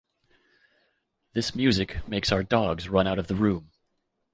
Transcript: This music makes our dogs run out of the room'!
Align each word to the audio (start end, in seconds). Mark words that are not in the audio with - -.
This 1.33 1.53
music 1.53 2.07
makes 2.07 2.31
our 2.31 2.41
dogs 2.41 2.89
run 2.89 3.05
out 3.05 3.19
of 3.19 3.27
the 3.27 3.35
room'! 3.35 3.69